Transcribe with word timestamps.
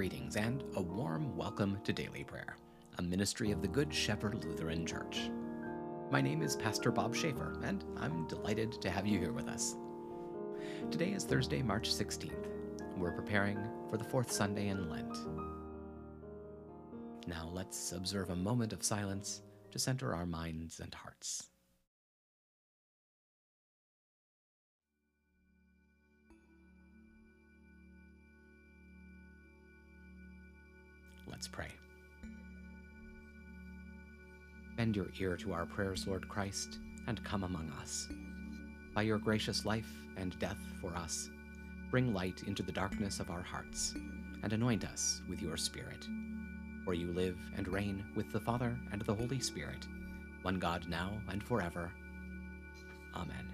Greetings 0.00 0.36
and 0.36 0.64
a 0.76 0.80
warm 0.80 1.36
welcome 1.36 1.78
to 1.84 1.92
Daily 1.92 2.24
Prayer, 2.24 2.56
a 2.96 3.02
ministry 3.02 3.50
of 3.50 3.60
the 3.60 3.68
Good 3.68 3.92
Shepherd 3.92 4.42
Lutheran 4.42 4.86
Church. 4.86 5.30
My 6.10 6.22
name 6.22 6.40
is 6.40 6.56
Pastor 6.56 6.90
Bob 6.90 7.14
Schaefer, 7.14 7.60
and 7.62 7.84
I'm 7.98 8.26
delighted 8.26 8.80
to 8.80 8.88
have 8.88 9.06
you 9.06 9.18
here 9.18 9.34
with 9.34 9.46
us. 9.46 9.76
Today 10.90 11.10
is 11.10 11.24
Thursday, 11.24 11.60
March 11.60 11.90
16th. 11.90 12.46
We're 12.96 13.12
preparing 13.12 13.58
for 13.90 13.98
the 13.98 14.04
fourth 14.04 14.32
Sunday 14.32 14.68
in 14.68 14.88
Lent. 14.88 15.18
Now 17.26 17.50
let's 17.52 17.92
observe 17.92 18.30
a 18.30 18.36
moment 18.36 18.72
of 18.72 18.82
silence 18.82 19.42
to 19.70 19.78
center 19.78 20.14
our 20.14 20.24
minds 20.24 20.80
and 20.80 20.94
hearts. 20.94 21.49
Let's 31.30 31.48
pray. 31.48 31.68
Bend 34.76 34.96
your 34.96 35.08
ear 35.18 35.36
to 35.36 35.52
our 35.52 35.66
prayers, 35.66 36.06
Lord 36.06 36.28
Christ, 36.28 36.78
and 37.06 37.22
come 37.24 37.44
among 37.44 37.70
us. 37.80 38.08
By 38.94 39.02
your 39.02 39.18
gracious 39.18 39.64
life 39.64 39.90
and 40.16 40.38
death 40.38 40.58
for 40.80 40.94
us, 40.96 41.30
bring 41.90 42.12
light 42.12 42.42
into 42.46 42.62
the 42.62 42.72
darkness 42.72 43.20
of 43.20 43.30
our 43.30 43.42
hearts, 43.42 43.94
and 44.42 44.52
anoint 44.52 44.84
us 44.84 45.22
with 45.28 45.42
your 45.42 45.56
Spirit. 45.56 46.06
For 46.84 46.94
you 46.94 47.12
live 47.12 47.38
and 47.56 47.68
reign 47.68 48.04
with 48.16 48.32
the 48.32 48.40
Father 48.40 48.76
and 48.90 49.02
the 49.02 49.14
Holy 49.14 49.38
Spirit, 49.38 49.86
one 50.42 50.58
God 50.58 50.86
now 50.88 51.12
and 51.28 51.42
forever. 51.42 51.90
Amen. 53.14 53.46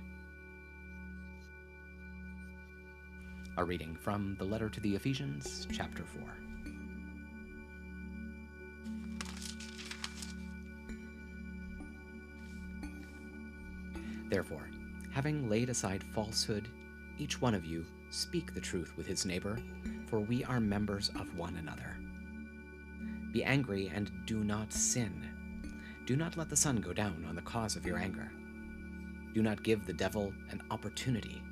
A 3.59 3.65
reading 3.65 3.97
from 4.01 4.37
the 4.39 4.45
letter 4.45 4.69
to 4.69 4.81
the 4.81 4.95
Ephesians, 4.95 5.67
chapter 5.73 6.05
4. 6.05 6.46
Therefore, 14.29 14.69
having 15.13 15.49
laid 15.49 15.71
aside 15.71 16.05
falsehood, 16.15 16.69
each 17.19 17.41
one 17.41 17.55
of 17.55 17.65
you 17.65 17.85
speak 18.11 18.53
the 18.53 18.61
truth 18.61 18.93
with 18.97 19.07
his 19.07 19.25
neighbor, 19.25 19.59
for 20.07 20.21
we 20.21 20.45
are 20.45 20.61
members 20.61 21.11
of 21.19 21.37
one 21.37 21.57
another. 21.57 21.97
Be 23.33 23.45
angry 23.45 23.91
and 23.95 24.11
do 24.27 24.43
not 24.43 24.73
sin. 24.73 25.13
Do 26.07 26.17
not 26.17 26.37
let 26.37 26.49
the 26.49 26.57
sun 26.57 26.77
go 26.77 26.93
down 26.93 27.25
on 27.29 27.35
the 27.35 27.43
cause 27.43 27.77
of 27.77 27.87
your 27.87 27.99
anger. 27.99 28.31
Do 29.35 29.43
not 29.43 29.63
give 29.63 29.87
the 29.87 29.93
devil 29.93 30.33
an 30.51 30.63
opportunity. 30.71 31.43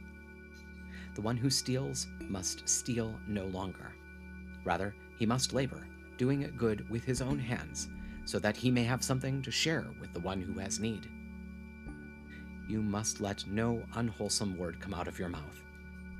The 1.14 1.22
one 1.22 1.36
who 1.36 1.50
steals 1.50 2.06
must 2.20 2.68
steal 2.68 3.18
no 3.28 3.46
longer. 3.46 3.92
Rather, 4.64 4.94
he 5.18 5.26
must 5.26 5.52
labor, 5.52 5.86
doing 6.16 6.52
good 6.56 6.88
with 6.90 7.04
his 7.04 7.20
own 7.20 7.38
hands, 7.38 7.88
so 8.24 8.38
that 8.38 8.56
he 8.56 8.70
may 8.70 8.84
have 8.84 9.04
something 9.04 9.42
to 9.42 9.50
share 9.50 9.86
with 10.00 10.12
the 10.12 10.20
one 10.20 10.40
who 10.40 10.58
has 10.58 10.80
need 10.80 11.08
you 12.68 12.80
must 12.80 13.20
let 13.20 13.46
no 13.46 13.82
unwholesome 13.94 14.56
word 14.56 14.80
come 14.80 14.94
out 14.94 15.08
of 15.08 15.18
your 15.18 15.28
mouth, 15.28 15.62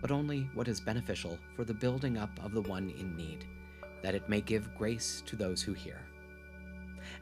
but 0.00 0.10
only 0.10 0.50
what 0.54 0.68
is 0.68 0.80
beneficial 0.80 1.38
for 1.56 1.64
the 1.64 1.72
building 1.72 2.18
up 2.18 2.30
of 2.44 2.52
the 2.52 2.62
one 2.62 2.90
in 2.90 3.16
need, 3.16 3.46
that 4.02 4.14
it 4.14 4.28
may 4.28 4.40
give 4.40 4.74
grace 4.74 5.22
to 5.26 5.36
those 5.36 5.62
who 5.62 5.72
hear. 5.72 5.98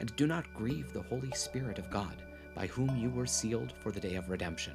And 0.00 0.14
do 0.16 0.26
not 0.26 0.52
grieve 0.54 0.92
the 0.92 1.02
Holy 1.02 1.30
Spirit 1.32 1.78
of 1.78 1.90
God, 1.90 2.22
by 2.54 2.66
whom 2.66 2.96
you 2.96 3.10
were 3.10 3.26
sealed 3.26 3.72
for 3.80 3.92
the 3.92 4.00
day 4.00 4.16
of 4.16 4.28
redemption. 4.28 4.74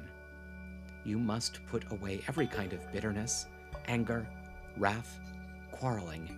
You 1.04 1.18
must 1.18 1.64
put 1.66 1.90
away 1.92 2.22
every 2.26 2.46
kind 2.46 2.72
of 2.72 2.90
bitterness, 2.92 3.46
anger, 3.86 4.26
wrath, 4.76 5.20
quarreling, 5.70 6.28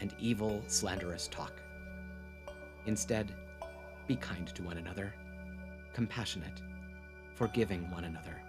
and 0.00 0.14
evil, 0.18 0.62
slanderous 0.68 1.28
talk. 1.28 1.52
Instead, 2.86 3.34
be 4.06 4.16
kind 4.16 4.46
to 4.48 4.62
one 4.62 4.78
another, 4.78 5.12
compassionate 5.92 6.62
forgiving 7.36 7.88
one 7.90 8.04
another, 8.04 8.42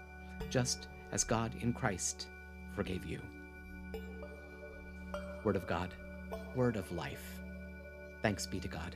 just 0.50 0.88
as 1.12 1.24
God 1.24 1.52
in 1.60 1.74
Christ 1.74 2.28
forgave 2.74 3.06
you. 3.06 3.20
Word 5.44 5.58
of 5.58 5.68
God, 5.68 5.94
word 6.56 6.78
of 6.78 6.92
life. 6.92 7.40
Thanks 8.22 8.46
be 8.46 8.60
to 8.60 8.68
God. 8.68 8.96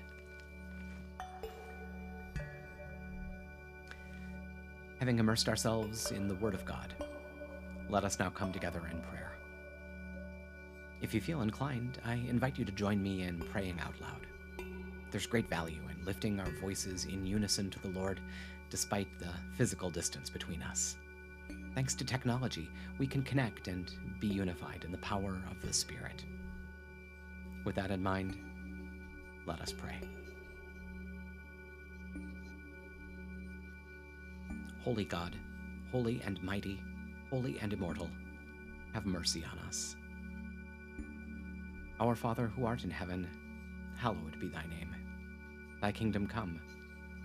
Having 5.00 5.19
immersed 5.19 5.50
ourselves 5.50 6.12
in 6.12 6.28
the 6.28 6.35
Word 6.35 6.53
of 6.53 6.63
God, 6.63 6.94
let 7.90 8.03
us 8.03 8.19
now 8.19 8.29
come 8.29 8.53
together 8.53 8.81
in 8.91 9.02
prayer. 9.02 9.31
If 11.02 11.13
you 11.13 11.19
feel 11.19 11.41
inclined, 11.41 12.00
I 12.06 12.13
invite 12.13 12.59
you 12.59 12.66
to 12.66 12.72
join 12.72 13.02
me 13.02 13.23
in 13.23 13.40
praying 13.40 13.79
out 13.79 14.00
loud. 14.00 14.28
There's 15.09 15.25
great 15.25 15.50
value 15.50 15.81
in 15.90 16.06
lifting 16.06 16.40
our 16.40 16.52
voices 16.62 17.06
in 17.06 17.25
unison 17.25 17.69
to 17.72 17.79
the 17.79 17.90
Lord 17.90 18.22
despite 18.71 19.19
the 19.19 19.29
physical 19.57 19.91
distance 19.91 20.29
between 20.29 20.63
us. 20.63 20.95
Thanks 21.75 21.93
to 21.95 22.05
technology, 22.05 22.69
we 22.97 23.05
can 23.05 23.21
connect 23.21 23.67
and 23.67 23.91
be 24.19 24.27
unified 24.27 24.83
in 24.85 24.91
the 24.91 24.97
power 24.99 25.37
of 25.51 25.61
the 25.61 25.73
Spirit. 25.73 26.25
With 27.65 27.75
that 27.75 27.91
in 27.91 28.01
mind, 28.01 28.37
let 29.45 29.61
us 29.61 29.71
pray. 29.71 29.99
Holy 34.83 35.05
God, 35.05 35.35
holy 35.91 36.21
and 36.25 36.41
mighty, 36.41 36.81
holy 37.29 37.59
and 37.59 37.73
immortal, 37.73 38.09
have 38.93 39.05
mercy 39.05 39.43
on 39.51 39.59
us. 39.67 39.95
Our 41.99 42.15
Father 42.15 42.47
who 42.47 42.65
art 42.65 42.83
in 42.83 42.89
heaven, 42.89 43.27
hallowed 43.97 44.39
be 44.39 44.47
thy 44.47 44.63
name. 44.63 44.95
Thy 45.81 45.91
kingdom 45.91 46.25
come 46.25 46.59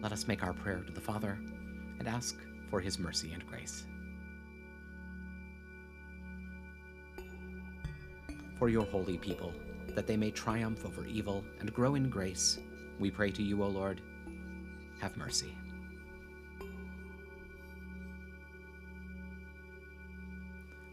let 0.00 0.12
us 0.12 0.28
make 0.28 0.44
our 0.44 0.52
prayer 0.52 0.80
to 0.80 0.92
the 0.92 1.00
Father 1.00 1.38
and 1.98 2.06
ask 2.06 2.36
for 2.70 2.80
his 2.80 2.98
mercy 2.98 3.32
and 3.32 3.44
grace. 3.46 3.86
For 8.58 8.68
your 8.68 8.84
holy 8.84 9.18
people, 9.18 9.52
that 9.94 10.06
they 10.06 10.16
may 10.16 10.30
triumph 10.30 10.84
over 10.84 11.04
evil 11.04 11.44
and 11.60 11.72
grow 11.72 11.94
in 11.94 12.08
grace, 12.08 12.58
we 12.98 13.10
pray 13.10 13.30
to 13.32 13.42
you, 13.42 13.62
O 13.62 13.68
Lord. 13.68 14.00
Have 15.00 15.16
mercy. 15.16 15.56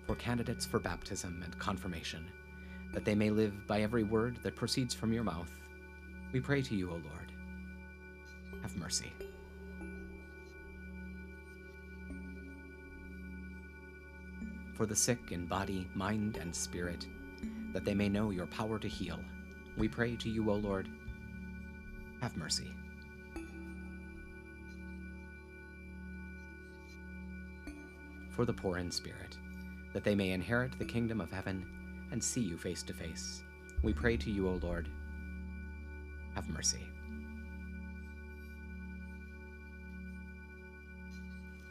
For 0.05 0.15
candidates 0.15 0.65
for 0.65 0.79
baptism 0.79 1.41
and 1.43 1.57
confirmation, 1.57 2.25
that 2.93 3.05
they 3.05 3.15
may 3.15 3.31
live 3.31 3.67
by 3.67 3.81
every 3.81 4.03
word 4.03 4.37
that 4.43 4.55
proceeds 4.55 4.93
from 4.93 5.11
your 5.11 5.23
mouth, 5.23 5.51
we 6.31 6.39
pray 6.39 6.61
to 6.61 6.75
you, 6.75 6.89
O 6.89 6.93
Lord. 6.93 7.34
Have 8.65 8.77
mercy. 8.77 9.13
For 14.73 14.87
the 14.87 14.95
sick 14.95 15.19
in 15.29 15.45
body, 15.45 15.87
mind, 15.93 16.37
and 16.37 16.55
spirit, 16.55 17.05
that 17.73 17.85
they 17.85 17.93
may 17.93 18.09
know 18.09 18.31
your 18.31 18.47
power 18.47 18.79
to 18.79 18.87
heal, 18.87 19.19
we 19.77 19.87
pray 19.87 20.15
to 20.15 20.29
you, 20.31 20.49
O 20.49 20.55
Lord. 20.55 20.89
Have 22.21 22.35
mercy. 22.37 22.71
For 28.31 28.45
the 28.45 28.53
poor 28.53 28.79
in 28.79 28.89
spirit, 28.89 29.37
that 29.93 30.03
they 30.03 30.15
may 30.15 30.31
inherit 30.31 30.79
the 30.79 30.85
kingdom 30.85 31.21
of 31.21 31.31
heaven 31.31 31.63
and 32.11 32.23
see 32.23 32.41
you 32.41 32.57
face 32.57 32.81
to 32.81 32.93
face, 32.93 33.43
we 33.83 33.93
pray 33.93 34.17
to 34.17 34.31
you, 34.31 34.49
O 34.49 34.53
Lord. 34.53 34.89
Have 36.33 36.49
mercy. 36.49 36.87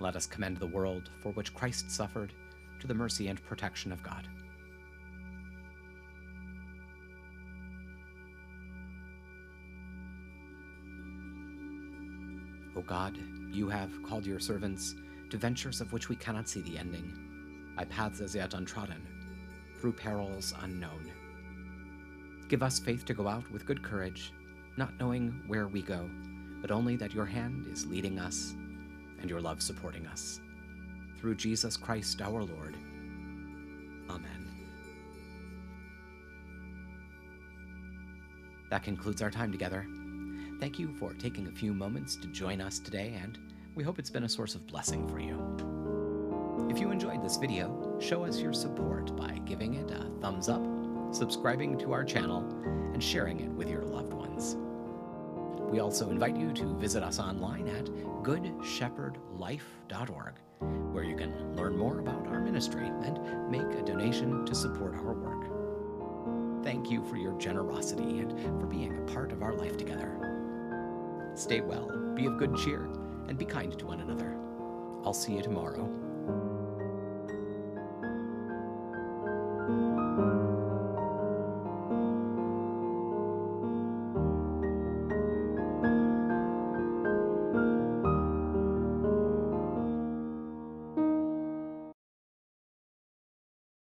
Let 0.05 0.17
us 0.17 0.27
commend 0.27 0.59
the 0.59 0.67
world 0.67 1.09
for 1.23 1.33
which 1.33 1.55
Christ 1.55 1.91
suffered 1.91 2.35
to 2.79 2.87
the 2.87 2.93
mercy 2.93 3.29
and 3.29 3.43
protection 3.43 3.91
of 3.91 4.03
God. 4.03 4.29
O 12.77 12.83
God, 12.83 13.17
you 13.51 13.71
have 13.71 14.03
called 14.03 14.27
your 14.27 14.41
servants 14.41 14.95
to 15.31 15.39
ventures 15.39 15.81
of 15.81 15.91
which 15.95 16.11
we 16.11 16.17
cannot 16.17 16.51
see 16.51 16.61
the 16.61 16.77
ending, 16.77 17.73
by 17.75 17.87
paths 17.87 18.21
as 18.21 18.35
yet 18.35 18.53
untrodden, 18.53 19.01
through 19.81 19.93
perils 19.93 20.53
unknown. 20.61 21.11
Give 22.49 22.63
us 22.63 22.79
faith 22.79 23.07
to 23.07 23.15
go 23.15 23.27
out 23.27 23.51
with 23.51 23.65
good 23.65 23.83
courage, 23.83 24.35
not 24.77 25.01
knowing 25.01 25.43
where 25.47 25.67
we 25.67 25.81
go, 25.81 26.11
but 26.61 26.71
only 26.71 26.95
that 26.97 27.15
your 27.15 27.25
hand 27.25 27.67
is 27.73 27.87
leading 27.87 28.19
us 28.19 28.55
and 29.25 29.31
your 29.31 29.41
love 29.41 29.63
supporting 29.63 30.07
us. 30.07 30.39
Through 31.19 31.37
Jesus 31.37 31.79
Christ 31.79 32.21
our 32.21 32.45
Lord. 32.45 32.77
Amen. 34.11 34.47
That 38.69 38.83
concludes 38.83 39.23
our 39.23 39.31
time 39.31 39.51
together. 39.51 39.87
Thank 40.61 40.79
you 40.79 40.95
for 40.99 41.15
taking 41.15 41.47
a 41.47 41.53
few 41.53 41.73
moments 41.73 42.17
to 42.17 42.27
join 42.27 42.61
us 42.61 42.79
today, 42.79 43.19
and 43.19 43.39
we 43.75 43.83
hope 43.83 43.99
it's 43.99 44.11
been 44.11 44.25
a 44.25 44.29
source 44.29 44.55
of 44.55 44.67
blessing 44.67 45.09
for 45.09 45.19
you. 45.19 45.41
If 46.69 46.79
you 46.79 46.91
enjoyed 46.91 47.25
this 47.25 47.39
video, 47.39 47.99
show 48.03 48.25
us 48.27 48.39
your 48.39 48.53
support 48.53 49.17
by 49.17 49.41
giving 49.47 49.73
it 49.73 49.91
a 49.91 50.05
thumbs 50.21 50.51
up, 50.51 50.63
subscribing 51.15 51.79
to 51.79 51.93
our 51.93 52.05
channel, 52.05 52.47
and 52.93 53.03
sharing 53.03 53.41
it 53.41 53.51
with 53.53 53.71
your. 53.71 53.94
We 55.75 55.81
also 55.81 56.09
invite 56.09 56.37
you 56.37 56.53
to 56.53 56.77
visit 56.77 57.03
us 57.03 57.19
online 57.19 57.67
at 57.67 57.87
goodshepherdlife.org, 58.23 60.35
where 60.93 61.03
you 61.03 61.17
can 61.17 61.57
learn 61.57 61.77
more 61.77 61.99
about 61.99 62.29
our 62.29 62.39
ministry 62.39 62.87
and 62.87 63.51
make 63.51 63.67
a 63.77 63.83
donation 63.83 64.47
to 64.47 64.55
support 64.55 64.95
our 64.95 65.15
work. 65.15 66.63
Thank 66.63 66.93
you 66.93 67.03
for 67.03 67.17
your 67.17 67.37
generosity 67.41 68.21
and 68.21 68.31
for 68.61 68.69
being 68.69 68.97
a 68.97 69.03
part 69.13 69.33
of 69.33 69.43
our 69.43 69.55
life 69.55 69.77
together. 69.77 71.33
Stay 71.35 71.61
well, 71.61 71.91
be 72.15 72.27
of 72.27 72.39
good 72.39 72.57
cheer, 72.57 72.89
and 73.27 73.37
be 73.37 73.45
kind 73.45 73.77
to 73.77 73.87
one 73.87 73.99
another. 73.99 74.37
I'll 75.05 75.13
see 75.13 75.35
you 75.35 75.43
tomorrow 75.43 75.91